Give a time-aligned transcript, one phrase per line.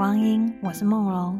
[0.00, 1.38] 光阴，我是梦蓉。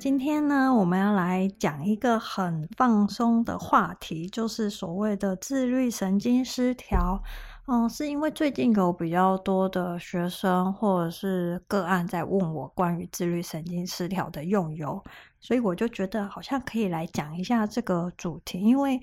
[0.00, 7.22] 今天呢，我们要来讲一个很放松的话题，就是所谓的自律神经失调。
[7.68, 15.00] 嗯，是因为最近有比较多的学生或者是个案在问我关于自律神经失调的用油，
[15.38, 19.00] 所以我就觉得好像可以来讲一下这个主题，因为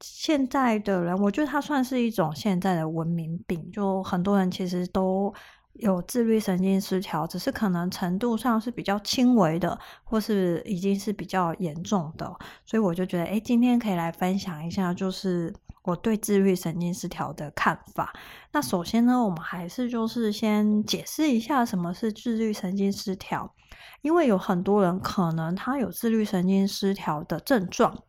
[0.00, 5.34] 现在的人，我觉得它算是一种现在的文明病，就很多人其实都。
[5.74, 12.26] 有自律神经失调，只是可能程度上是比较轻微的，或是已经是比较严重的，
[12.64, 18.12] 所以我就觉得，哎，今天可以来分享一下，就是我对自律神经失调的看法。
[18.52, 23.54] 那首先呢，我们还是就是先解释一下什么是自律神经失调，
[24.02, 28.02] 因为有很多人可能他有自律神经失调的症状。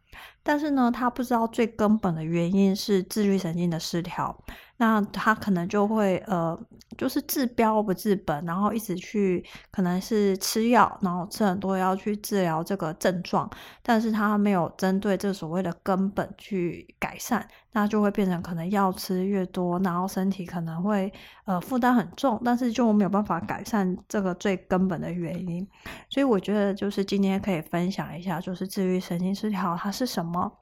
[0.43, 4.37] 但是呢，他不知道最根本的原因是自律神经的失调，
[4.83, 6.59] 那他可能就会呃，
[6.97, 13.49] 就是治标不治本，然后一直去可能是吃药，然后吃很多药去治疗这个症状，
[13.81, 21.09] 但是他没有针对这所谓的根本去改善，那就会变成可能药吃越多，然后身体可能会
[21.45, 25.65] 呃负担很重，但是就没有办法改善这个最根本的原因，
[26.09, 30.59] 所以我觉得就是今天可以分享一下，就是治愈神经失调它是什么。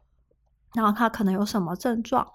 [0.73, 2.25] 然后他可能有什么症状？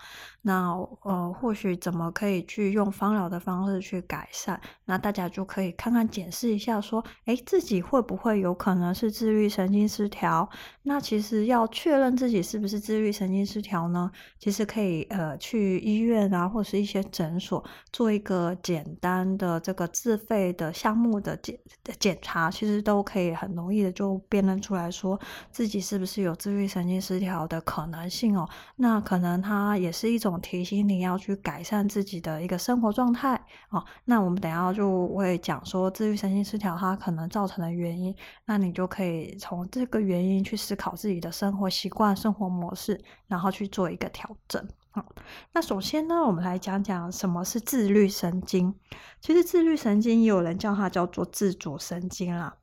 [0.46, 0.70] 那
[1.02, 4.60] 呃，或许怎么可以去用芳疗的方式去改善？
[4.84, 10.48] 那大家就可以看看检视一下，说，诶，自己会不会有可能是自律神经失调？
[10.84, 14.08] 那其实要确认自己是不是自律神经失调呢？
[14.38, 21.58] 其实可以呃去医院啊，或是一些诊所做一个简单的这个自费的项目的检
[21.98, 28.48] 检查，其实都可以很容易的就辨认出来说自己是不是有自律神经失调的可能性哦。
[28.76, 30.35] 那可能它也是一种。
[30.40, 33.84] 提醒你要去改善自己的一个生活状态哦。
[34.04, 44.66] 那我们等下就会讲说自律神经失调它可能造成的原因，那你就可以从这个原因去思考自己的生活习惯、生活模式，然后去做一个调整。
[44.90, 45.04] 好，
[45.52, 48.74] 那首先呢，我们来讲讲什么是自律神经。
[49.20, 52.56] 其实自律神经有人叫它叫做自主神经啦。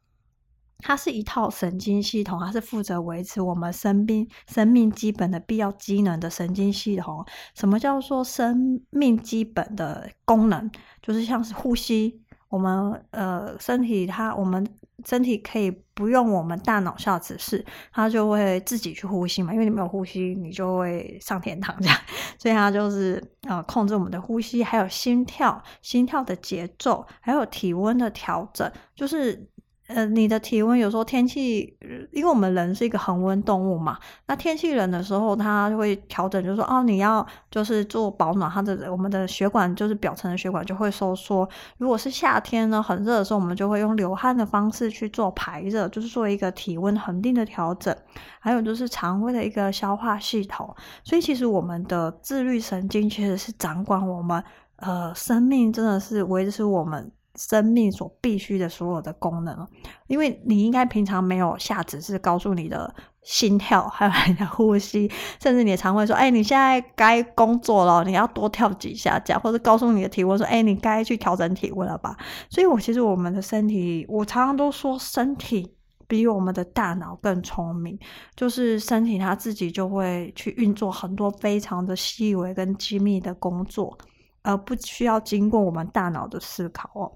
[0.86, 7.26] 它是一套神经系统，它是负责维持我们生命生命基本的必要机能的神经系统。
[7.56, 10.70] 什么叫做生命基本的功能？
[11.02, 14.68] 就是像是呼吸，我们呃身体它我们
[15.06, 19.54] 身体可以不用我们大脑下指示，它就会自己去呼吸嘛。
[19.54, 21.98] 因为你没有呼吸，你就会上天堂这样。
[22.38, 29.50] 所以它就是呃控制我们的呼吸，还有心跳、心跳的节奏，还有体温的调整，就是。
[29.88, 31.78] 呃，你的体温有时候天气，
[32.12, 41.48] 因为我们人是一个恒温动物嘛，那天气冷的时候，它会调整，就是说，哦，你要就是做保暖，它的我们的血管就是表层的血管就会收缩。
[41.78, 47.94] 如果是夏天呢，很热的时候，我们就会用流汗的方式去做排热，就是做一个体温恒定的调整。
[48.40, 50.74] 还有就是肠胃的一个消化系统。
[51.04, 54.42] 所以其实我们的自律神经其实是掌管我们
[54.78, 57.12] 呃生命，真的是维持我们。
[57.36, 59.68] 生命所必须的所有的功能，
[60.08, 65.10] 因为你应该平常没有下指示告诉你的心跳，还有你的呼吸，
[65.42, 72.16] 甚至你的肠胃说：“哎，你现在该工作了，你要多跳几下，这样，或者告诉你的体温说：‘哎，你该去调整体温了吧？’
[72.52, 75.74] 所以，我其实我们的身体，我常常都说，身体
[76.08, 77.98] 比我们的大脑更聪明，
[78.36, 83.98] 就是身体它自己就会去运作很多非常的细微跟机密的工作，
[84.44, 87.12] 而不需要经过我们大脑的思考哦。”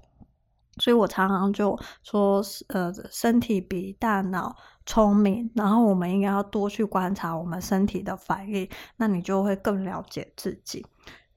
[0.78, 4.56] 所以我常常就说，呃，身体比大脑
[4.86, 10.86] 聪明，然后我们应该要多去观察我们身体的反应，那你就会更了解自己。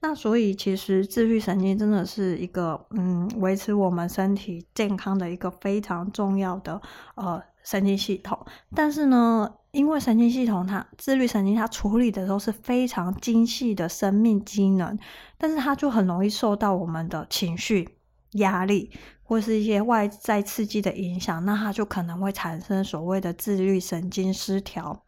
[0.03, 6.81] 那所以其实自律神经真的是一个，嗯，维持我们身体健康的一个非常重要的
[7.13, 8.35] 呃神经系统。
[8.74, 14.98] 但是呢，因为神经系统它自律神经它处理的都是非常精细的生命机能，
[15.38, 17.88] 但是它就很容易受到我们的情绪、
[18.33, 18.92] 压力。
[19.24, 25.06] 或是一些外在刺激的影响，那它就可能会产生所谓的自律神经失调。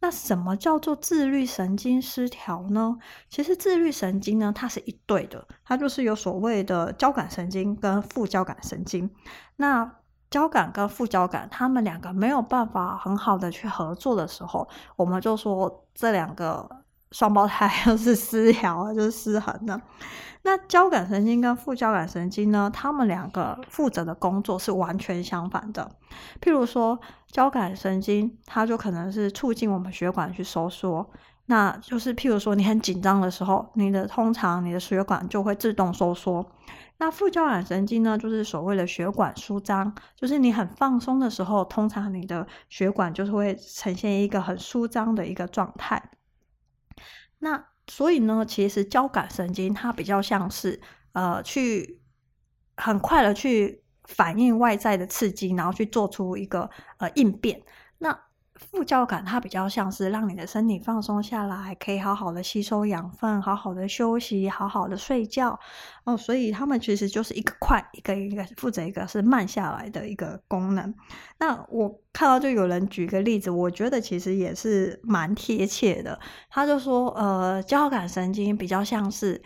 [0.00, 2.96] 那什么叫做自律神经失调呢？
[3.28, 9.10] 其实自律神经呢，它是一对的，它就是有所谓的交感神经跟副交感神经。
[9.56, 9.92] 那
[10.30, 14.66] 交感跟副交感，它们两个没有办法很好的去合作的时候，
[14.96, 16.66] 我们就说这两个
[17.12, 19.78] 双胞胎 就是失调，就是失衡的。
[20.48, 25.90] 那交感神经跟副交感神经呢，他们两个负责的工作是完全相反的。
[26.40, 31.10] 譬如说，交感神经它就可能是促进我们血管去收缩，
[31.44, 36.50] 那就是譬如说你很紧张的时候，你的通常你的血管就会自动收缩。
[36.96, 46.10] 那副交感神经呢，就是所谓的血管舒张，就是你很放松的时候，通常你的血管就是会呈现一个很舒张的一个状态。
[47.38, 50.80] 那所以呢，其实交感神经它比较像是
[51.12, 52.00] 呃，去
[52.76, 57.62] 很快的去反应外在的刺激，然后去做出一个呃应变。
[57.98, 58.27] 那
[58.58, 65.58] 副交感它比较像是让你的身体放松下来，可以好好的吸收养分，好好的休息，好好的睡觉
[66.04, 66.16] 哦。
[66.16, 70.94] 所以他们其实就是一个快，一个一个负责一个是慢下来的一个功能。
[71.38, 76.18] 那我看到就有人举个例子，我觉得其实也是蛮贴切的。
[76.50, 79.40] 他就说，呃，交感神经比较像是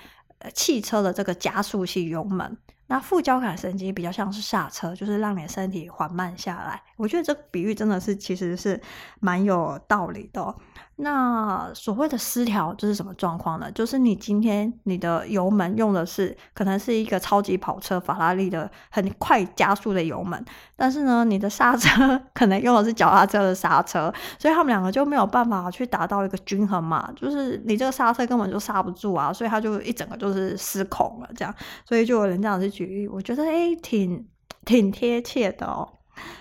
[0.54, 2.56] 汽车的这个加速器油门。
[2.88, 6.82] 那副交感神经比较像是刹车，就是让你的身体缓慢下来。
[7.02, 8.80] 我觉得这个比喻真的是其实是
[9.18, 10.54] 蛮有道理的。
[10.96, 13.68] 那所谓的失调这是什么状况呢？
[13.72, 20.44] 就是你今天你的油门用的是可能是一个超级跑车法拉利的很快加速的油门，
[20.76, 27.10] 但是呢，你的刹车 可能用的是脚踏车的刹车，所以他们两个就没有办法去达到一个均衡嘛。
[27.16, 31.52] 就是你这个刹车根本就刹不住啊，所以它就一整个就是失控了这样。
[31.84, 34.24] 所以就有人这样去举例，我觉得诶挺
[34.64, 35.88] 挺贴切的哦。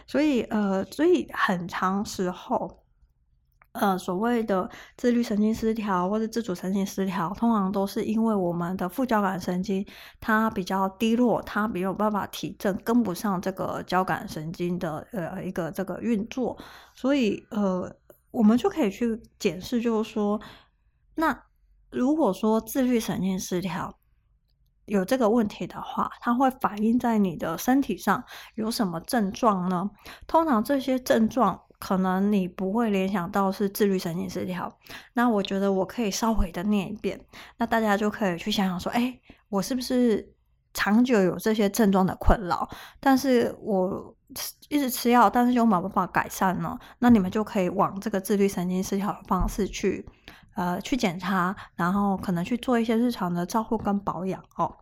[0.08, 2.80] 所以呃，所以很长时候。
[3.74, 9.88] 呃，所谓的自律神经失调或者自主神经失调，通常都是因为我们的副交感神经
[10.20, 16.58] 它比较低落，它没有办法提振，跟不上这个交感神经的呃一个这个运作，
[16.94, 17.90] 所以呃，
[18.32, 20.42] 我们就可以去检视，就是说，
[21.16, 21.46] 那
[21.90, 23.98] 如果说自律神经失调
[24.92, 28.24] 有这个问题的话，它会反映在你的身体上
[28.56, 29.90] 有什么症状呢？
[30.28, 31.60] 通常这些症状。
[31.82, 34.72] 可能你不会联想到是自律神经失调，
[35.14, 37.20] 那我觉得我可以稍微的念一遍，
[37.58, 40.32] 那大家就可以去想想说，哎，我是不是
[40.76, 42.70] 长久有这些症状的困扰？
[43.00, 44.16] 但是我
[44.70, 46.78] 一直吃药，但是又没办法改善呢？
[47.00, 50.08] 那你们就可以往这个自律神经失调的方式去，
[50.62, 54.78] 呃，去检查，然后可能去做一些日常的照护跟保养哦。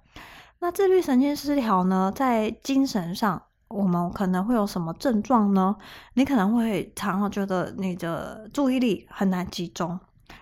[0.60, 3.42] 那自律神经失调呢，在精神上。
[3.70, 5.76] 我们可能会有什么症状呢？
[6.16, 9.90] 你可能会常常觉得你的注意力很难集中，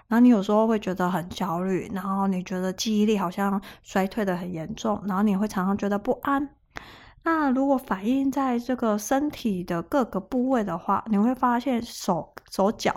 [0.07, 6.49] 然后你有时候会觉得很焦虑，然后你觉得记忆力好像衰退得很严重，然后你会常常觉得不安。
[7.23, 12.95] 那如果反映在这个身体的各个部位的话，你会发现手手脚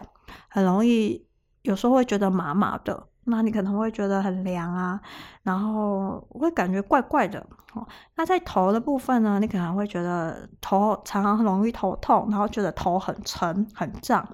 [0.49, 1.27] 很容易，
[1.63, 3.07] 有时候会觉得麻麻的。
[3.25, 5.01] 那你可能会觉得很凉啊，
[5.43, 7.39] 然后会感觉怪怪的。
[7.75, 7.87] 哦
[8.17, 14.27] 那在头的部分呢，你可能会觉得头常常容易头痛，然后觉得头很沉很胀。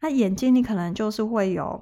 [0.00, 1.80] 那眼睛你可能就是会有。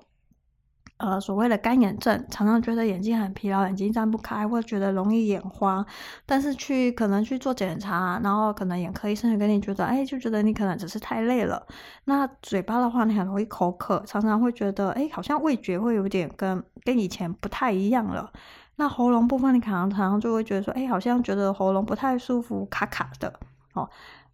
[0.98, 5.86] 呃，所谓的干眼症，常常觉得眼睛很疲劳，眼睛睁不开，或者觉得容易眼花。
[6.26, 11.64] 但是去可能去做检查，然后可能眼科医生就跟你觉得，哎，就觉得你可能只是太累了。
[12.04, 18.32] 那嘴巴的话，你很容易口渴，常常会觉得，哎，好像味觉会有点跟跟以前不太一样了。
[18.74, 23.32] 那喉咙部分，你可能常常就会觉得说，哎，好像觉得喉咙不太舒服，卡卡的，
[23.74, 23.88] 哦。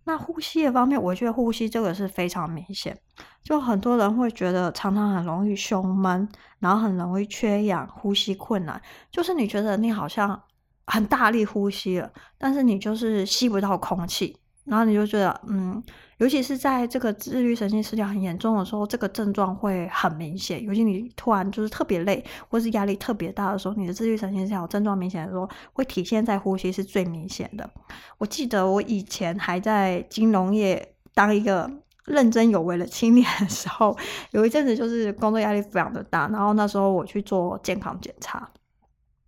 [0.06, 2.98] 那呼吸的方面，我觉得呼吸这个是非常明显，
[3.44, 8.80] 就很多人会觉得常常很容易胸闷，然后很容易缺氧，呼吸困难，
[9.10, 10.42] 就是你觉得你好像
[10.86, 14.36] 很大力呼吸了，但是你就是吸不到空气。
[14.64, 15.82] 然后你就觉得，嗯，
[16.16, 20.64] 尤其是在这个自律神经失调很严重的时候，这个症状会很明显。
[20.64, 27.68] 尤其你突然就是特别累，或是压力特别大的时候，你的自律神经失调症状明显的时候，会体现在呼吸是最明显的。
[28.16, 31.70] 我记得我以前还在金融业当一个
[32.06, 33.96] 认真有为的青年的时候，
[34.32, 38.48] 有一阵子就是工作压力非常的大，然后那时候我去做健康检查。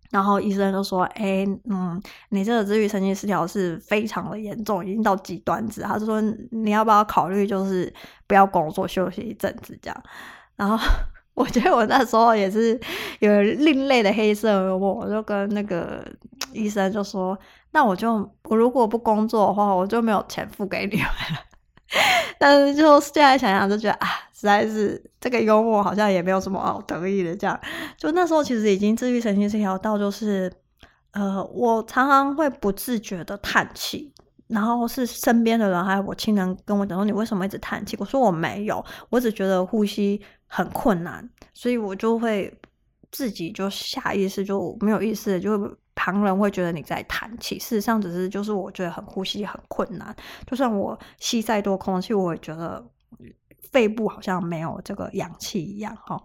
[0.09, 5.81] 然后医生就说：“哎，嗯，你这个自律神经失调是非常的严重，已经到极端值。
[5.81, 7.93] 他就说你要不要考虑，就是
[8.25, 10.03] 不要工作，休息一阵子这样。
[10.55, 10.77] 然后
[11.35, 12.79] 我觉得我那时候也是
[13.19, 16.01] 有另类的黑色幽默，我就跟那个
[16.53, 17.37] 医生就说：
[17.71, 21.56] 那我就我如果不工作的话，我就没有钱付给你们了。
[22.39, 27.59] 但是就现在想想，就觉得啊。”实在是这个幽默好像也没有什么好得意的，这样
[27.97, 30.53] 就那时候其实已经自愈神经失调到就是，
[31.09, 34.13] 呃，我常常会不自觉的叹气，
[34.45, 37.97] 然后是身边的人还有我亲人跟我讲说，你为什么一直叹气？
[37.99, 42.55] 我说我没有，我只觉得呼吸很困难，所以我就会
[43.11, 45.57] 自己就下意识就没有意识，就
[45.97, 52.87] 旁人会觉得你在叹气，事实上只是就是我觉得很呼吸很困难，就算我吸再多空气，我也觉得。
[53.71, 56.21] 肺部好像没有这个氧气一样哈，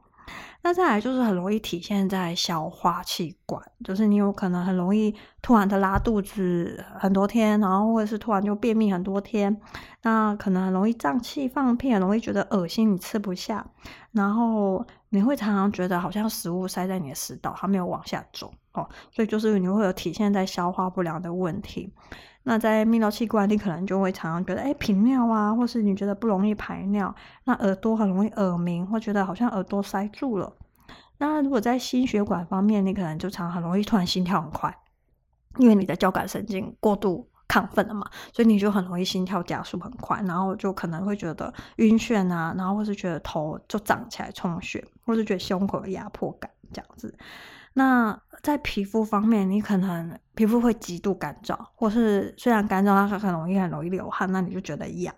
[0.62, 9.60] 那再来就是很容易体现在消化器官，就是你有可能很容易突然的拉肚子很多天，然后或者是突然就便秘很多天，
[10.02, 13.66] 那可能很容易胀气、放屁，很容易觉得恶心，你吃不下，
[14.12, 21.92] 然后你会常常觉得好像食物塞在你的食道，它没有往下走哦，所以就是你会有体现在消化不良的问题。
[22.44, 30.52] 那在泌尿器官，你可能就会常常觉得，哎，频尿啊，或是你觉得不容易排尿，那耳朵很容易耳鸣，或觉得好像耳朵塞住了。
[31.18, 34.76] 那如果在心血管方面，你可能就常很容易突然心跳很快，
[35.58, 47.16] 因为你的交感神经过度亢奋了嘛，所以你就很容易心跳加速很快，然后就可能会觉得晕眩啊，然后或是觉得头就胀起来充血，或是觉得胸口有压迫感这样子。
[47.74, 55.14] 那在皮肤方面，你可能皮肤会极度干燥，或是虽然干燥，它很容易很容易流汗，那你就觉得痒。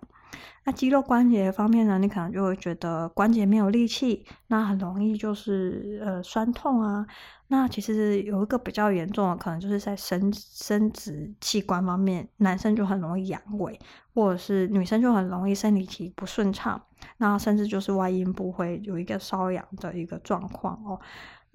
[0.66, 7.06] 那肌肉关节方面呢，你可能就会觉得关节没有力气，那很容易就是呃酸痛啊。
[7.48, 13.78] 那其实有一个比较严重的，可能就是在生生殖器官方面，男生就很容易阳痿，
[14.14, 16.80] 或者是女生就很容易生理期不顺畅，
[17.18, 20.98] 那甚至就是外阴部会有一个瘙痒的一个状况哦。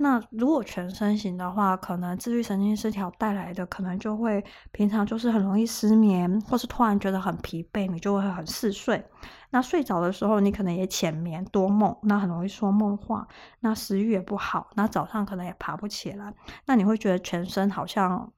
[0.02, 4.42] 那如果全身型的话，可能自律神经失调带来的，可能就会
[4.72, 9.06] 平常就是很容易失眠，或是突然觉得很疲惫，你就会很嗜睡。
[9.50, 13.28] 那睡着的时候，你可能也浅眠多梦，那很容易说梦话。
[13.60, 16.34] 那食欲也不好，那早上可能也爬不起来。
[16.66, 18.32] 那你会觉得全身好像。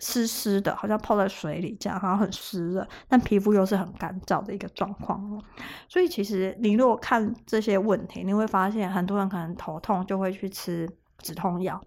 [0.00, 5.42] 湿湿的，好像泡在水里这样，好像很湿热，但皮肤又是很干燥的一个状况哦。
[5.88, 10.88] 所以其实你如果看这些问题，你会发现很多人可能头痛就会去吃
[11.18, 11.82] 止痛药，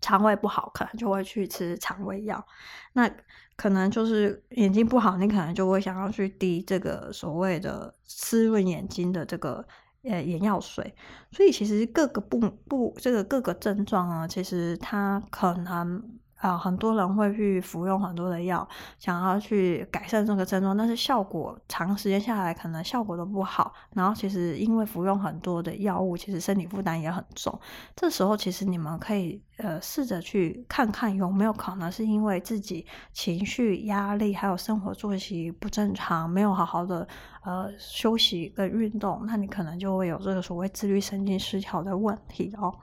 [0.00, 2.44] 肠胃不好可能就会去吃肠胃药，
[2.92, 3.10] 那
[3.56, 9.66] 可能就是眼睛不好，你可能就会想要去滴这个所谓的湿润眼睛的这个
[10.02, 10.94] 呃眼药水。
[11.30, 16.20] 所以其实各个不不这个各个症状啊，其实它可能。
[16.42, 18.68] 啊，很多人会去服用很多的药，
[18.98, 23.72] 想要去改善这个症状，但是效果长时间下来可能效果都不好。
[23.94, 27.56] 然后其实因为服用很多的药物，其实身体负担也很重。
[27.94, 37.06] 这时候其实你们可以呃试着去看看有没有可能是因为自己情绪压力，还有生活作息不正常，没有好好的
[37.44, 42.74] 呃休息跟运动，那你可能就会有这个所谓自律神经失调的问题哦。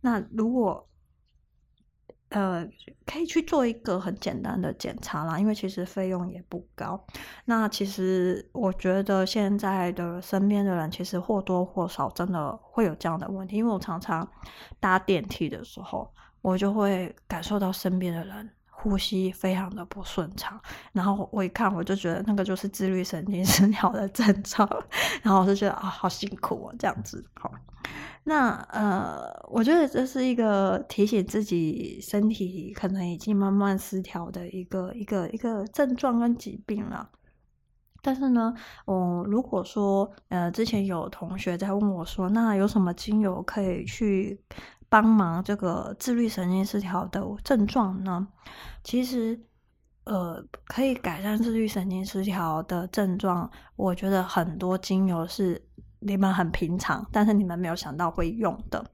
[0.00, 0.86] 那如果
[2.32, 2.66] 呃，
[3.06, 6.98] 可以去做一个很简单的检查啦，因为其实费用也不高。
[7.44, 14.26] 那其实我觉得现在的身边的人，其实或多或少真的会有这样的问题，因为我常常
[14.80, 16.10] 搭电梯的时候，
[16.40, 18.50] 我就会感受到身边的人
[18.82, 20.60] 呼吸非常的不顺畅，
[20.92, 24.68] 然后我一看我就觉得那个就是自律神经失调的症状，
[25.22, 27.50] 然后我就觉得啊、好辛苦哦，这样子，好。
[28.24, 37.08] 那呃，我觉得这是一个提醒自己身体可能已经慢慢失调的一个一个一个症状跟疾病了。
[38.00, 38.52] 但是呢，
[38.84, 44.40] 我如果说呃，之前有同学在问我说，那有什么精油可以去
[44.92, 48.28] 帮忙这个自律神经失调的症状呢？
[48.84, 49.40] 其实
[50.04, 55.66] 呃，可以改善自律神经失调的症状，我觉得很多精油是。
[56.04, 58.84] 你们很平常，但是你们没有想到会用的。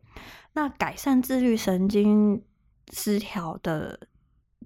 [0.53, 2.45] 那改善自律神经
[2.93, 3.99] 失调的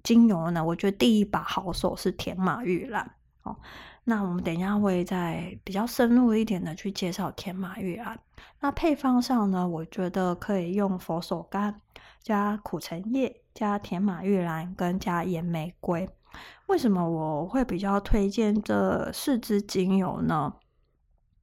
[0.03, 0.61] 精油呢？
[0.61, 3.09] 我觉得第一把好手是天马玉兰。
[3.43, 3.55] 哦，
[4.03, 8.19] 那我们等一下会再比较深入一点的去介绍天马玉兰。
[8.59, 11.75] 那配方上呢，我觉得可以用佛手柑
[12.21, 16.09] 加苦橙叶加甜马玉兰跟加岩玫瑰。
[16.67, 20.53] 为什么我会比较推荐这四支精油呢？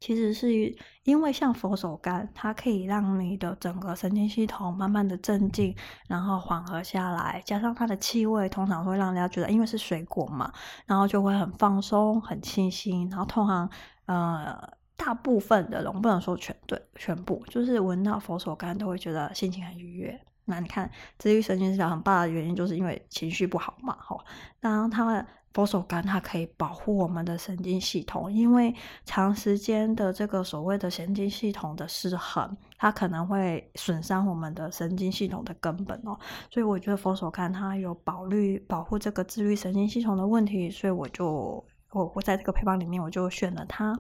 [0.01, 5.77] 其实是因为像佛手柑，它可以让你的整个神经系统慢慢的镇静，
[6.09, 10.51] 然后缓和下来，加上它的气味，通常会让人家觉得，因为是水果嘛，
[10.87, 13.11] 然后就会很放松、很清新。
[13.11, 13.71] 然后通常，
[14.07, 14.59] 呃，
[15.03, 20.21] 大部分的人，不能说全对，全部就是闻到佛手柑都会觉得心情很愉悦。
[20.45, 24.21] 那你看，自律神经失调很大的原因，就是因为情绪不好嘛，吼，
[24.61, 25.27] 当它。
[25.53, 28.73] 佛手柑它可以保护我们的神经系统，因为
[29.05, 36.17] 长时间的这个所谓的神经系统的失衡，它可能会损伤我们的神经系统的根本哦。
[36.53, 43.99] 所以我觉得佛手柑它有保律保护这个自律神经系统的问题，所以我就我我在这个配方里面我就选了它。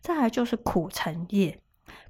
[0.00, 1.60] 再来就是苦橙叶，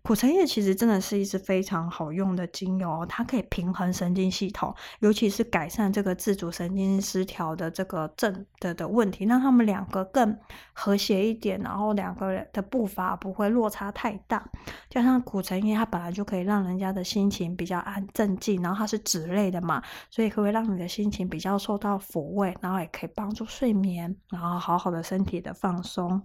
[0.03, 10.37] 苦橙叶其实真的是一支非常好用的精油，它可以平衡神经系统，尤其是改善这个自主神经失调的这个症的的问题，让他们两个更
[10.73, 14.43] 和谐一点，然后两个人的步伐不会落差太大。
[14.89, 26.23] 加上苦橙叶，它本来就可以让人家的心情比较安镇静，然后它是脂类的嘛，所以可以让你的心情比较受到抚慰，然后也可以帮助睡眠，然后好好的身体的放松。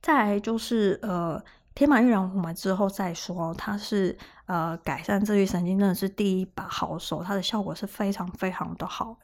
[0.00, 1.42] 再来就是呃。
[1.78, 3.54] 天马玉兰，我们之后再说。
[3.54, 9.16] 它是呃改善自律神经，真的是第一把好手，它的效果是非常非常的好。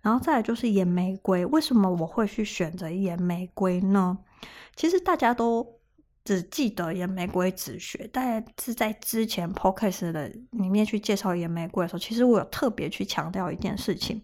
[0.00, 4.18] 然后再来就是岩玫瑰，为什么我会去选择岩玫瑰呢？
[4.74, 5.64] 其实大家都。
[6.24, 14.20] 只记得野玫瑰止血，但是在之前 podcast 的里面去介绍野玫瑰的时候，其实我有特别去强调一件事情，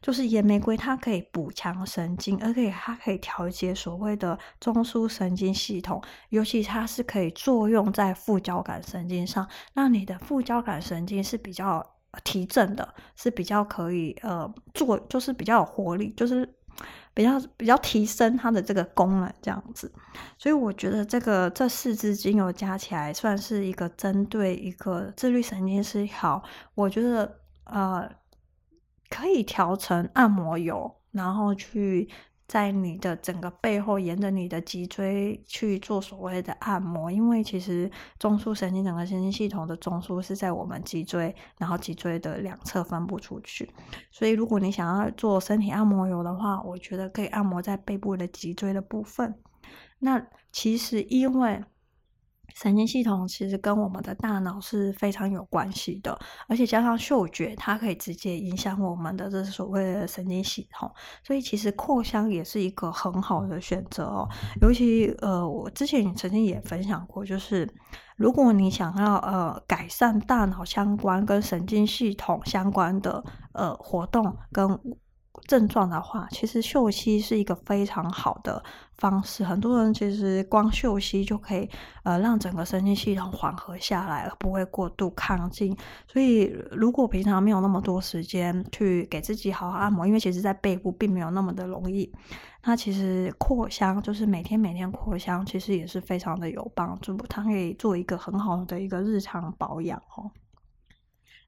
[0.00, 11.84] 就是野玫瑰它可以补强神经，而且它可以调节所谓的中枢神经系统，尤其它是可以作用在副交感神经上，让你的副交感神经是比较
[12.24, 16.54] 提振的，是比较可以呃做，就是比较有活力，就是。
[17.12, 19.92] 比较比较提升它的这个功能，这样子，
[20.38, 26.42] 所以我觉得这个这四支精油加起来算是一个针对一个自律神经失调，
[26.74, 28.10] 我觉得呃
[29.08, 32.08] 可以调成按摩油，然后去。
[32.46, 43.70] 在你的整个背后，沿着你的脊椎去做所谓的按摩，因为其实中枢神经整个神经系统的中枢是在我们脊椎，然后脊椎的两侧分布出去。
[44.10, 49.34] 所以，如果你想要做身体按摩油的话，我觉得可以按摩在背部的脊椎的部分。
[49.98, 51.64] 那其实因为。
[52.54, 56.18] 神经系统其实跟我们的大脑是非常有关系的，
[56.48, 60.90] 而且加上嗅觉，它可以直接影响我们的这所谓的神经系统，
[61.22, 64.28] 所以其实扩香也是一个很好的选择哦。
[64.62, 67.68] 尤其呃，我之前曾经也分享过，就是
[68.16, 74.80] 如果你想要呃改善大脑相关跟神经系统相关的呃活动跟。
[75.46, 78.62] 症状的话，其实嗅息是一个非常好的
[78.96, 79.44] 方式。
[79.44, 81.68] 很多人其实光嗅息就可以，
[82.02, 85.76] 呃，让整个神经系统缓和下来，而不会过度亢进。
[86.06, 92.10] 所以，如果平常没有那么多时间去给自己好好按摩，因为其实在背部并没有那么的容易，
[92.64, 97.16] 那其实扩香就是每天每天扩香，其实也是非常的有帮助。
[97.28, 100.30] 它可以做一个很好的一个日常保养哦。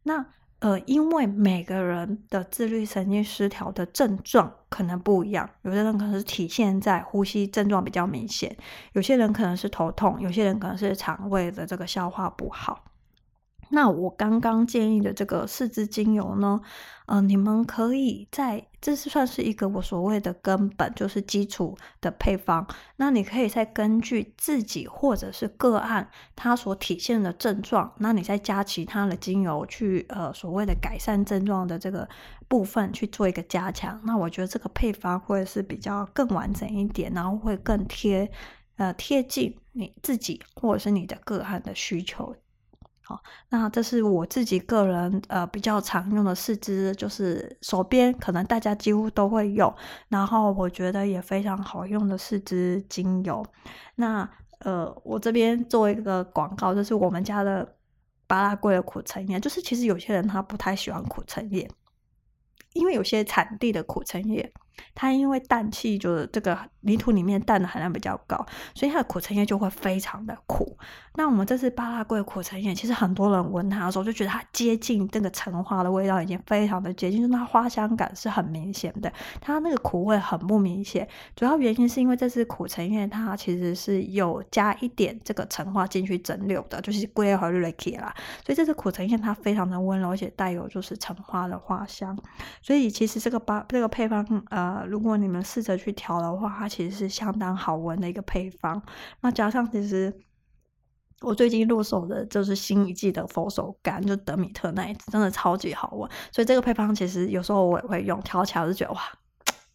[0.03, 0.27] 那。
[0.61, 8.57] 呃，因为每个人的自律神经失调的症状可能不一样，有的人可能是体现在呼吸症状比较明显，
[8.92, 12.83] 有些人可能是头痛，有些人可能是肠胃的这个消化不好。
[13.71, 16.61] 那我刚刚建议的这个四支精油呢，
[17.07, 22.67] 呃，你们可以在，这是算是一个我所谓的根本，就是基础的配方。
[22.97, 32.09] 那你可以再根据自己或者是个案它所体现的症状，那你再加其他的精油去，呃，所谓的改善症状的这个
[32.49, 34.01] 部分去做一个加强。
[34.05, 38.31] 那我觉得这个配方会是比较更完整一点，然后会更贴，
[38.77, 42.35] 呃，贴近你自己或者是你的个案的需求。
[43.09, 49.73] 好，那这是我自己个人呃比较常用的四支，就是手边可能大家几乎都会用，
[50.09, 53.47] 然后我觉得也非常好用的四支精油。
[53.95, 57.77] 那呃，我这边做一个广告，就是我们家的
[58.27, 61.71] 巴拉圭的苦橙叶，就是其实有些人他不太喜欢苦橙叶，
[62.73, 64.53] 因为有些产地的苦橙叶。
[64.95, 70.77] 它因为氮气就是这个泥土里面氮的含量比较高，所以它的苦橙叶就会非常的苦。
[71.15, 79.11] 那我们这次巴拉圭苦橙叶，其实很多人闻它的时候就觉得它接近这个橙花的味道，已经非常的接近，就是它花香感是很明显的，
[79.41, 81.09] 它那个苦味很不明显。
[81.35, 92.17] 主要原因是因为这次苦橙叶它其实是有加一点这个橙花进去蒸馏的，就是桂叶和瑞克啦，所以这次苦橙叶它非常的温柔，而且带有就是橙花的花香。
[92.61, 94.66] 所以其实这个巴这个配方呃。
[94.67, 98.83] 呃，如果你们试着去调的话，它其实是相当好闻的一个配方。
[99.21, 100.13] 那加上其实
[101.21, 106.11] 我最近入手的就是新一季的佛手柑，就德米特那一支，真的超级好闻。
[106.33, 109.01] 所以这个配方其实有时候我也会用，调起来我就觉得哇，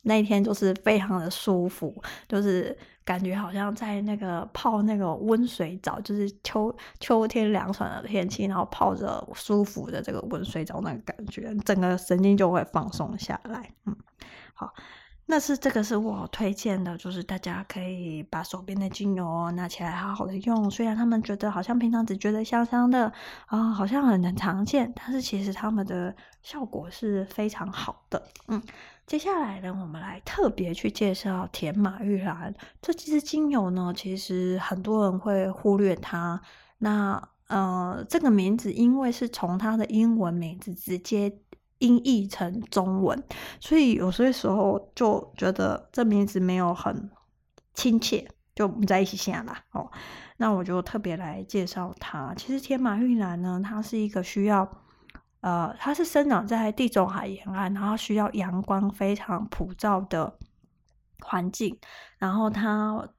[0.02, 1.94] 那一天就是非常的舒服，
[2.28, 13.74] 就是感觉好像在那个泡那个温水澡，就是秋秋天凉爽的天气，然后泡着舒服的这个温水澡那个感觉，整个神经就会放松下来。
[13.86, 13.96] 嗯。
[14.62, 14.72] 好，
[15.26, 20.70] 那是这个是我推荐的，就是大家可以把手边的精油拿起来好好的用。
[20.70, 23.12] 虽然他们觉得好像平常只觉得香香的
[23.48, 28.22] 啊、好像很常见，但是其实他们的效果是非常好的。
[28.50, 28.62] 嗯，
[29.08, 36.40] 接下来呢，我们来特别去介绍甜马玉兰这支精油呢，其实很多人会忽略它。
[36.78, 41.36] 那呃，这个名字因为是从它的英文名字直接。
[41.82, 43.22] 音译成中文，
[43.60, 47.12] 所以有些时候就觉得这名字没有很
[47.74, 49.66] 亲切，就不在一起想啦。
[49.72, 49.92] 哦，
[50.38, 52.34] 那我就特别来介绍它。
[52.36, 54.66] 其实天马郁兰呢，它是一个需要
[55.42, 60.38] 呃，它是生长在地中海沿岸，然后需要阳光非常普照的
[61.20, 61.78] 环境，
[62.18, 63.10] 然后它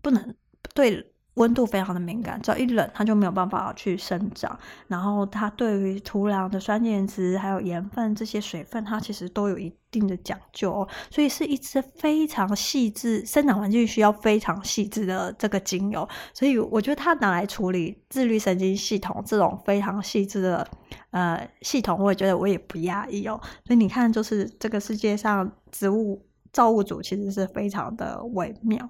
[0.00, 0.36] 不能
[0.74, 1.12] 对。
[1.40, 4.58] 温度非常的敏感，只要一冷，它就没有办法去生长。
[4.88, 10.88] 然后它对于土壤的酸碱值还有盐分这些水分，它其实都有一定的讲究哦。
[11.10, 16.06] 所以是一支非常细致，生长环境需要非常细致的这个精油。
[16.34, 20.68] 所以我觉得它拿来处理自律神经系统这种非常细致的
[21.12, 23.40] 呃系统，我也觉得我也不压抑哦。
[23.64, 26.22] 所以你看，就是这个世界上植物
[26.52, 28.86] 造物主其实是非常的微妙。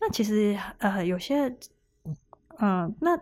[0.00, 1.56] 那其实呃有些。
[2.58, 3.18] 嗯，那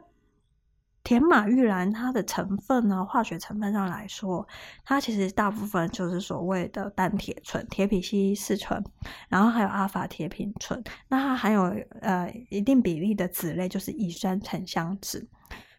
[1.02, 4.46] 甜马玉兰它的成分呢，化学成分上来说，
[4.84, 8.84] 它其实大部分就是所谓的单铁醇、铁皮烯四醇，
[9.28, 10.82] 然后还有阿法铁品醇。
[11.08, 11.62] 那它含有
[12.02, 15.26] 呃一定比例的酯类，就是乙酸沉香酯。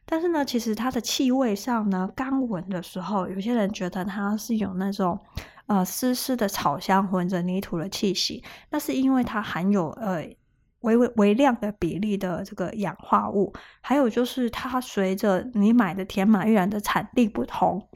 [0.06, 5.18] 但是呢，其实它的气味上呢，刚闻的时候，有些人觉得它是有那种
[5.68, 10.28] 呃湿湿的草香混着泥土的气息，那是因为它含有呃。
[10.82, 17.88] 微微微量的比例的这个氧化物，还有就是它随着你买的甜马玉兰的产地不同，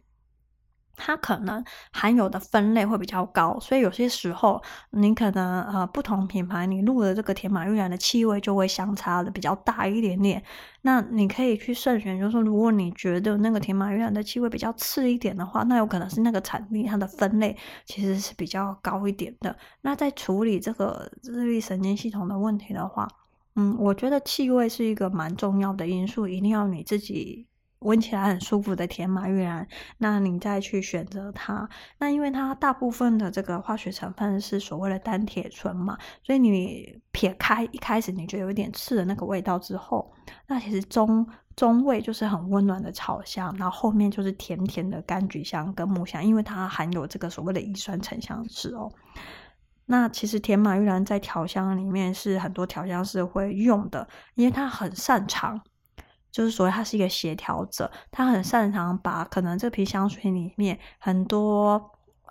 [0.96, 10.42] 它可能含有的分类会比较高，所以有些时候你可能呃不同品牌你录的这个甜马郁兰的气味就会相差的比较大一点点。
[10.82, 19.56] 那你可以去慎选，就是说如果你觉得那个甜马郁兰的气味比较刺一点的话，那有可能是那个产地它的分类其实是比较高一点的。
[19.82, 23.08] 那在处理这个自律神经系统的问题的话，
[23.56, 27.48] 嗯，我觉得气味是一个蛮重要的因素，一定要你自己。
[27.86, 29.67] 闻起来很舒服的甜马玉兰，
[30.00, 31.69] 那你再去选择它。
[32.00, 40.12] 那因为它大部分的这个化学成分是所谓的单萜醇嘛，所以你撇开一开始你觉得有点刺的那个味道之后，
[40.48, 48.91] 那其实中中味就是很温暖的草香，然后后面就是甜甜的柑橘香跟木香，因为它含有这个所谓的乙酸沉香酯哦。
[49.86, 55.62] 那其实甜马玉兰在调香里面是很多调香师会用的，因为它很擅长。
[56.36, 61.82] 就是所谓他是一个协调者，他很擅长把可能这瓶香水里面很多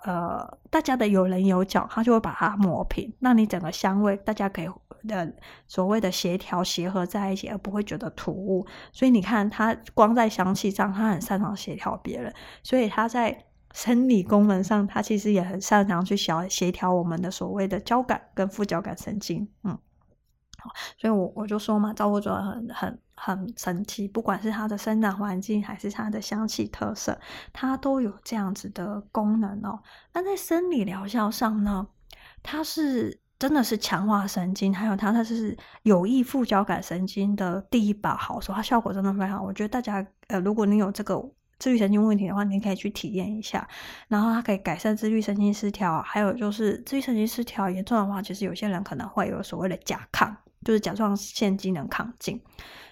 [0.03, 4.67] 呃大家的有棱有角，他就会把它抹平，让你整个香味大家可以
[5.09, 5.27] 呃
[5.67, 8.63] 所谓的协调协和在一起，而不会觉得突兀。
[8.91, 19.75] 所以你看他光在香气上，他很擅长协调别人，所以他在生理功能上，他其实也很擅长去协协调我们的所谓的交感跟副交感神经，嗯。
[20.59, 27.17] 好所以我，我就说嘛，造物主很很很神奇，不管是它的生长环境，还是它的香气特色，
[27.53, 29.79] 它都有这样子的功能哦。
[30.13, 31.87] 那在生理疗效上呢，
[32.43, 39.43] 它是真的是强化神经，还有它它是有益副交感神经的第一把好手，它效果真的非常好。
[39.43, 41.17] 我觉得大家呃，如果你有这个
[41.57, 43.67] 自律神经问题的话，你可以去体验一下。
[44.09, 50.35] 然后它可以改善自律神经失调，还有就是自律神经失调严重的话，其实有些人可能会有所谓的甲亢。
[50.63, 52.41] 就是甲状腺机能亢进，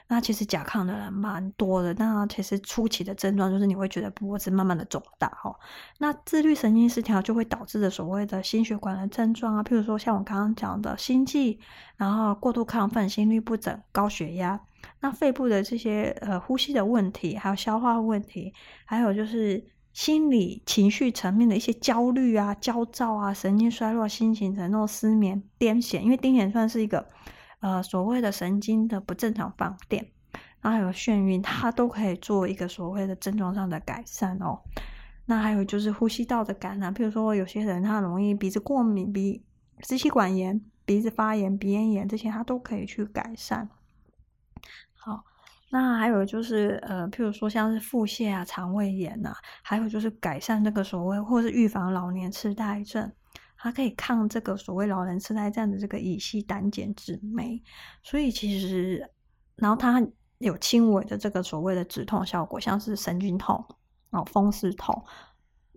[0.08, 1.94] 那其实甲亢的人蛮多的。
[1.96, 5.56] 那其实初期的症状就是你会觉得脖子慢慢的肿大哈。
[5.98, 11.58] 那自律神经失调就会导致的所谓的心血管的症状啊，譬如说像我刚刚讲的心悸，
[11.98, 14.60] 然后过度亢奋、心律不整、高血压。
[15.00, 18.54] 那肺部的这些呃呼吸的问题，还有消化问题，
[18.86, 27.08] 还有就是心理情绪层面的一些焦虑啊、焦躁啊、神经衰弱、心情沉重、失眠、癫痫，因为癫痫算是一个。
[27.64, 30.06] 呃，所谓的神经的不正常放电，
[30.60, 34.60] 然后还有眩晕，它都可以做一个所谓的症状上的改善哦。
[35.26, 39.42] 那还有就是呼吸道的感染，譬如说有些人他容易鼻子过敏、鼻
[39.80, 43.70] 支气管炎、鼻子发炎、鼻咽炎这些，它都可以去改善。
[44.94, 45.24] 好，
[45.70, 53.10] 那还有就是呃，譬如说像是腹泻啊、肠胃炎呐、啊，还有就是改善这个所谓或是预防老年痴呆症。
[53.64, 57.64] 它可以抗这个所谓老人痴呆症的这个乙烯胆碱酯酶，
[58.04, 59.10] 所以其实，
[59.56, 60.06] 然后它
[60.40, 63.66] 有轻微的这个所谓的止痛效果，像是神经痛、
[64.10, 65.02] 哦风湿痛，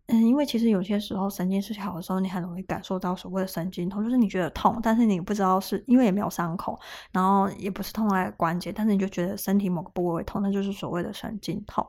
[0.09, 6.79] 嗯，因为其实有些时候神经失调的时候，你很容易感受到所谓的神经痛，就是你觉得痛，但是你不知道是因为也没有伤口，
[7.11, 11.85] 然后也不是痛在关节，但是你就觉得身体某个部位会痛，那就是所谓的神经痛。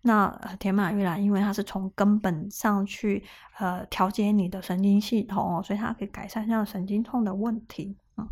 [0.00, 0.28] 那
[0.58, 3.22] 天马玉兰，因为它是从根本上去
[3.58, 7.94] 呃调节你的神经系统哦，所以它可以改善像神经痛的问题。
[8.16, 8.26] 嗯，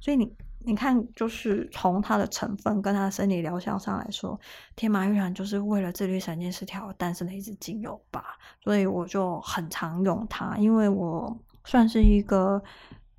[0.00, 0.34] 所以你。
[0.62, 4.38] 你看，就是从它的成分跟它的生理疗效上来说，
[4.76, 10.56] 天马郁兰就是为了自律神经失调诞生的一支精油吧，所以我就很常用它。
[10.58, 12.62] 因为我算是一个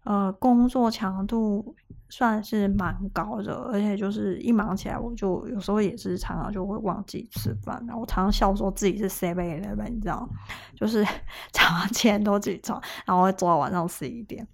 [0.04, 1.76] 呃工作强度
[2.10, 7.84] 算是蛮高的，而且就是一忙起来，我就有时候也是常常就会忘记吃饭。
[7.88, 10.30] 然后我常常笑说自己是 seven eleven，你知道，
[10.76, 11.04] 就是
[11.52, 14.48] 早上七点多起床，然后会做到晚上十一点。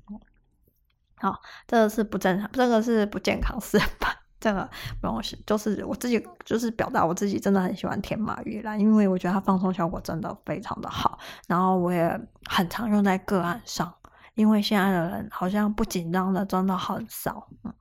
[1.17, 4.13] 好，这个是不正常，这个是不健康是吧。
[4.39, 4.69] 这个
[5.01, 11.17] 不用是，就是我自己，就是表达我自己真的很喜欢甜马玉兰，因为我觉得它放松效果真的非常的好。
[11.47, 12.07] 然后我也
[12.45, 13.91] 很常用在个案上，
[14.35, 17.47] 因为现在的人好像不紧张的真的很少。
[17.63, 17.73] 嗯，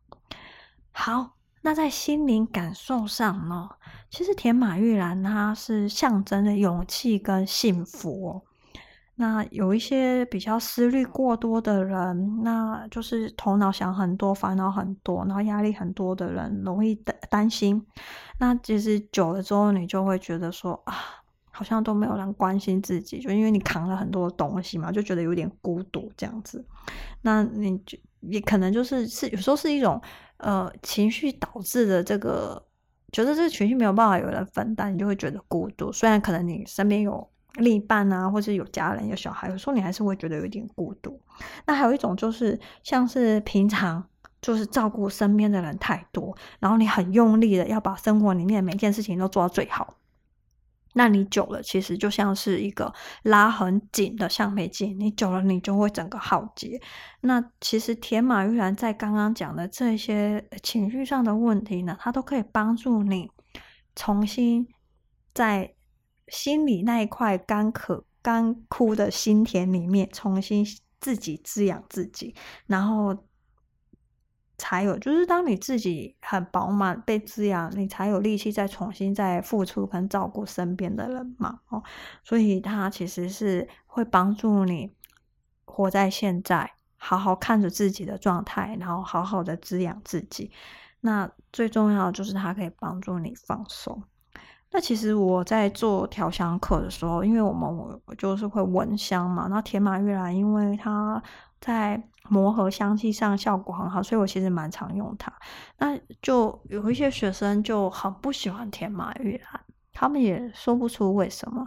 [0.93, 3.69] 好，那在心灵感受上呢，
[4.09, 8.43] 其实甜马玉兰它是象征的勇气跟幸福哦。
[9.19, 17.83] 那有一些比较思虑过多的人，那就是头脑想很多、烦恼很多，然后压力很多的人，容易担担心。
[18.39, 20.95] 那其实久了之后，你就会觉得说啊，
[21.51, 26.63] 好像都没有人关心自己，就因为你扛了很多东西嘛，就觉得有点孤独这样子。
[27.23, 29.99] 那你就也可能就是是有时候是一种
[30.37, 32.63] 呃情绪导致的这个，
[33.13, 35.91] 觉得这个情绪没有办法有人分担，你就会觉得孤独。
[35.91, 37.31] 虽然可能你身边有。
[37.57, 41.21] 另一半啊，或者有家人、有小孩，有时候你还是会觉得有点孤独。
[41.67, 44.07] 那还有一种就是，像是平常
[44.41, 49.97] 就是照顾身边的人太多，然后你很用力的要把生活里面每件事情都做到最好。
[50.95, 52.93] 那你久了，其实就像是一个
[53.23, 56.81] 拉很紧的橡皮筋，你久了你就会整个耗竭。
[57.21, 63.31] 那其实甜马玉兰在刚刚讲的这些情绪上的问题呢，它都可以帮助你
[63.95, 64.67] 重新
[65.33, 65.76] 在。
[66.29, 70.65] 心里那一块干渴、干枯的心田里面，重新
[71.01, 72.35] 自己滋养自己，
[72.67, 73.17] 然后
[74.59, 81.61] 才有，就是当你自己很饱满、被滋养，你才有力气再重新再付出跟照顾身边的人嘛。
[81.69, 81.83] 哦，
[82.25, 84.93] 所以它其实是会帮助你
[85.65, 90.51] 活在现在，好好看着自己的状态，然后好好的滋养自己。
[91.03, 94.03] 那最重要的就是它可以帮助你放松。
[94.73, 97.75] 那其实我在做调香课的时候，因为我们
[98.05, 101.23] 我就是会闻香嘛，那天马玉兰因为它
[101.61, 105.33] 在磨合香气上效果很好，所以我其实蛮常用它。
[105.79, 109.61] 那就有一些学生就很不喜欢天马玉兰，
[109.93, 111.67] 他们也说不出为什么。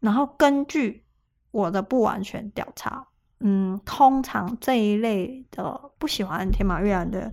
[0.00, 1.04] 然后根据
[1.50, 3.08] 我的不完全调查，
[3.40, 7.32] 嗯，通常这一类的不喜欢天马玉兰的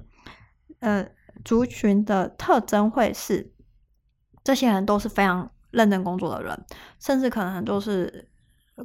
[0.80, 1.08] 呃
[1.46, 3.54] 族群的特征会是。
[4.44, 6.66] 这些人都是非常认真工作的人，
[7.00, 8.28] 甚至可能都是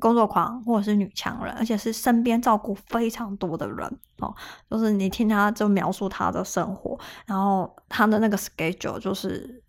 [0.00, 4.34] 工作狂或者是女强人，而且是身边照顾非常多的人哦。
[4.70, 9.62] 就是你听他就描述他的生活，然后他的那个 schedule 就是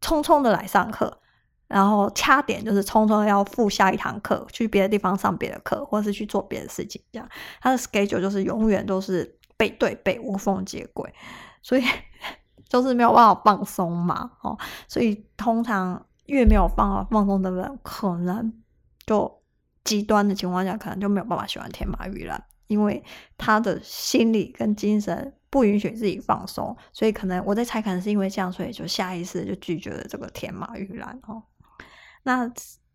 [0.00, 1.20] 匆匆的来上课，
[1.66, 7.02] 然后掐点就是匆匆要赴下一堂课，去别的地方上别的课，或者是去做别的事情。
[7.12, 7.28] 这样
[7.60, 11.12] 他的 schedule 就是永远都是背对背，无缝接轨，
[11.60, 11.84] 所以。
[12.68, 18.52] 就是没有办法放松嘛，哦，所以通常越没有办法放松的人，可能
[19.06, 19.42] 就
[19.84, 23.02] 极端的情况下，可能就没有办法喜欢天马玉兰，因为
[23.36, 31.42] 他的心理跟精神不允许自己放松，所以可能我在猜，可能是因为这样，所以就下意识就拒绝了这个天马玉兰哦。
[32.22, 32.50] 那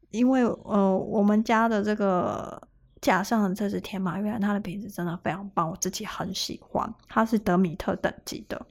[0.09, 2.67] 因为呃，我们家的这个
[2.99, 8.65] 架上的这支天马玉兰，它的品质真的非常棒，我自己很喜欢，它是德米特等级的。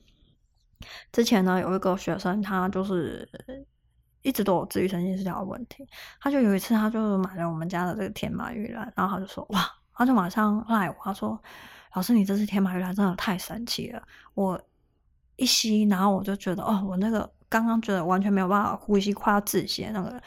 [1.13, 3.29] 之前呢，有一个学生，他就是
[4.23, 5.87] 一直都有自律神经失调的问题。
[6.21, 11.41] 他就有一次，他就买了我们家的这个天马玉兰，然后他就说：“哇！”他就马上赖我，他说
[11.95, 14.03] ：“老师，你这支天马玉兰真的太神奇了！
[14.35, 14.61] 我
[15.37, 20.23] 一吸，然后我就觉得，哦，我那个刚刚觉得完全没有办法呼吸，快要窒息那个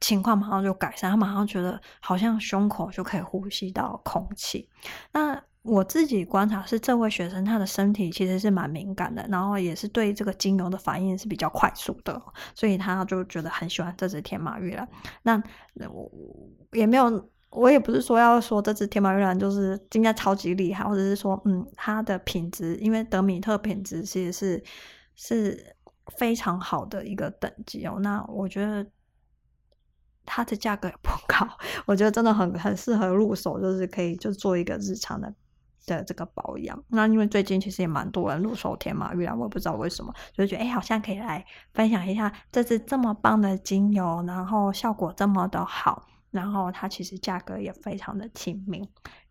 [0.00, 1.10] 情况，马上就改善。
[1.10, 4.68] 他马上觉得好像胸口就可以呼吸到空气。
[5.12, 12.20] 那。”我自己观察是，这位学生他的身体其实是蛮敏感的，然后也是对这个精油的反应是比较快速的，
[12.54, 14.88] 所以他就觉得很喜欢这只天马玉兰。
[15.22, 15.40] 那
[15.88, 16.10] 我
[16.72, 24.64] 也没有，我也不是说要说这只天马玉兰就是应该超级厉害，或者是说，嗯，它的品质，因为德米特品质其实是
[25.14, 25.76] 是
[26.16, 27.98] 非常好的一个等级哦。
[28.00, 28.86] 那我觉得。
[30.24, 31.44] 它的价格也不高，
[31.84, 35.34] 我觉得真的很很适合入手，就是可以就做一个日常的
[35.86, 36.82] 的这个保养。
[36.88, 46.06] 那因为最近其实也蛮多人入手天马玉兰，我也不知道为什么，就觉得哎，好像可以来分享一下这支这么棒的精油，然后效果这么的好。
[46.32, 48.84] 然后它其实价格也非常的亲民，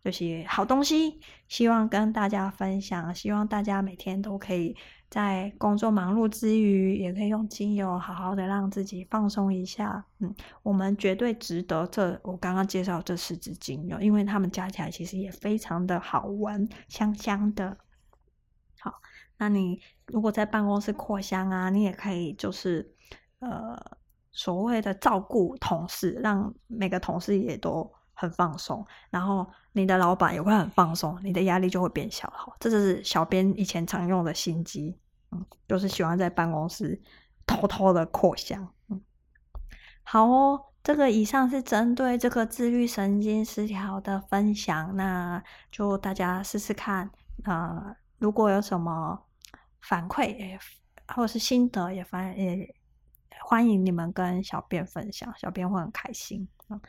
[0.03, 3.13] 这些好东西，希望跟大家分享。
[3.13, 4.77] 希望大家每天都可以
[5.09, 10.05] 在工作忙碌之余，也可以用精油好好的让自己放松一下。
[10.19, 17.75] 嗯，我们绝对值得这我刚刚介绍这四支精油，因为它们加起来其实也非常的好闻，香香的。
[18.79, 18.93] 好，
[19.37, 22.93] 那你如果在办公室扩香啊，你也可以就是
[23.39, 23.99] 呃。
[24.31, 32.31] 所谓的照顾同事，让每个同事也都很放松，然后你的老板也会很放松，你的压力就会变小。
[32.35, 34.97] 好，这就是小编以前常用的心机，
[35.31, 37.01] 嗯，就是喜欢在办公室
[37.45, 38.65] 偷偷的扩香。
[38.87, 39.01] 嗯，
[40.03, 47.11] 好哦，这个以上是针对这个自律神经失调的分享，那就大家试试看。
[47.43, 49.19] 呃，如果有什么
[49.81, 50.57] 反馈，
[51.07, 52.73] 或者是心得，也反也。
[53.43, 56.79] 欢迎你们跟小编分享，小编会很开心啊。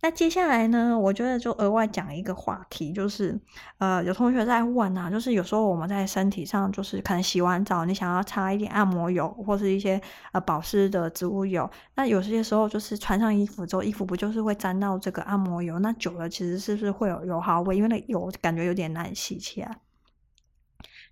[0.00, 3.38] 那接下来呢，我觉得就额外讲一个话题，就是
[3.78, 10.00] 呃，有同学在问啊，就是有时候我们在身体上，就是可能洗完澡，你想要擦一点按摩油或是一些
[10.32, 15.78] 呃保湿的植物油，那有些时候就是穿上衣服之后，衣服不就是会沾到这个按摩油？
[15.78, 17.76] 那久了其实是不是会有油耗味？
[17.76, 19.78] 因为那油感觉有点难洗起来。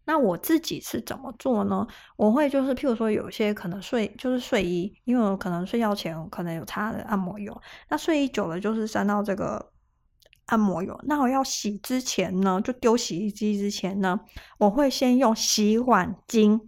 [0.05, 1.87] 那我自己是怎么做呢？
[2.17, 9.71] 我会就是，譬如说，有些可能睡就是睡衣，因为我可能睡觉前可能有擦的按摩油，那睡衣久了就是沾到这个
[10.47, 10.99] 按摩油。
[11.05, 14.19] 那我要洗之前呢，就丢洗衣机之前呢，
[14.59, 16.61] 我会先用洗碗巾，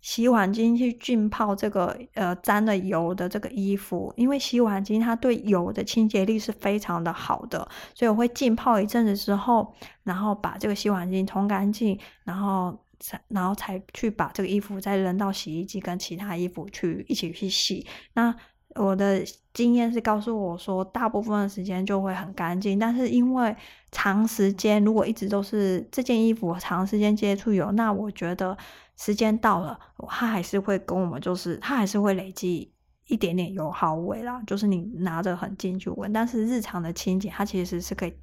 [0.00, 13.20] 洗碗巾去浸泡这个呃沾了油的这个衣服，因为洗碗巾它对油的清洁力是非常的好的，所以我会浸泡一阵子之后，然后把这个洗碗巾冲干净，然后才。
[13.28, 17.84] 然后才去把这个衣服再扔到洗衣机，跟其他衣服去一起去洗。
[18.14, 18.32] 那
[18.76, 19.20] 我的
[19.52, 22.78] 经验是告诉我说，大部分的时间就会很干净。
[22.78, 23.56] 但是因为
[23.90, 28.56] 长时间，如果一直都是这件衣服长时间接触油，那我觉得
[29.02, 32.70] 时间到了，它还是会跟我们，就是它还是会累积。
[33.08, 38.14] 一点点油耗味啦，就是你拿着很近去闻，但是日常的清洁，它其实是可以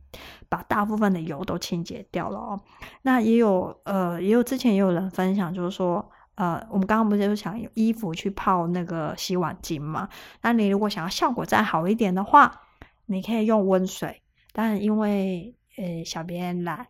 [0.48, 2.60] 把大部分的油都清洁掉了哦。
[3.02, 10.08] 那也有呃，也有之前也有人分享，就是说呃，我们刚刚不是就想用衣服去泡那个洗碗精嘛？
[10.42, 12.62] 那你如果想要效果再好一点的话，
[13.06, 16.88] 你可以用温水，但因为呃小编懒。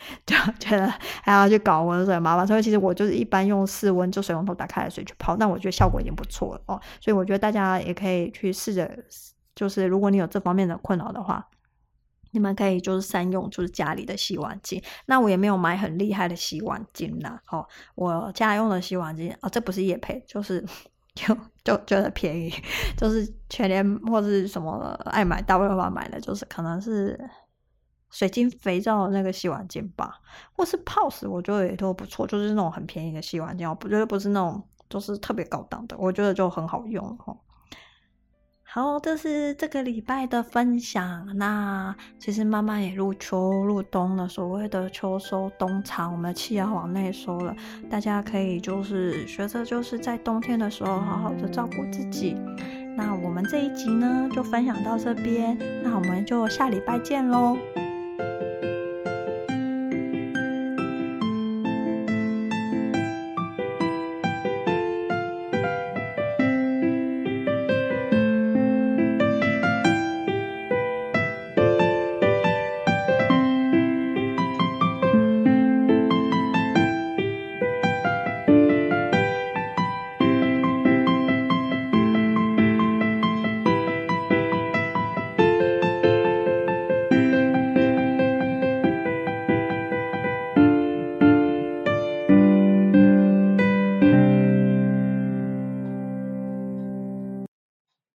[0.26, 0.88] 就觉得
[1.22, 6.80] 还要去搞温水麻烦，所以其实我就是一般用室温，就水龙头打开的水去泡，但我觉得效果已经不错了哦。
[7.00, 8.90] 所以我觉得大家也可以去试着，
[9.54, 11.46] 就是如果你有这方面的困扰的话，
[12.32, 14.82] 你们可以就是善用就是家里的洗碗精。
[15.06, 20.64] 那我也没有买很厉害的洗碗精呐，哦，我家用的洗碗精哦，这不是业配，就是
[21.14, 22.52] 就就觉得便宜，
[22.96, 27.18] 就是全年或是什么爱买大润发买的，就是可能是。
[28.10, 30.20] 水晶肥皂的那个洗碗巾吧，
[30.52, 37.38] 或是 POS，我觉得也都不错，就是那种很便宜的洗碗巾，我不觉得不是那种就是特别高档的，我觉得就很好用哦。
[38.72, 41.36] 好，这是这个礼拜的分享。
[41.36, 47.52] 那其实慢慢也入秋入冬了，所谓的秋收冬藏，我们的气要往内收了，
[47.90, 52.36] 大家可以就是学着就是在冬天的时候好好的照顾自己。
[52.96, 57.56] 那我们这一集呢就分享到这边，那我们就下礼拜见喽。